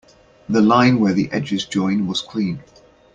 The 0.49 0.61
line 0.63 0.99
where 0.99 1.13
the 1.13 1.29
edges 1.31 1.63
join 1.67 2.07
was 2.07 2.21
clean. 2.21 2.63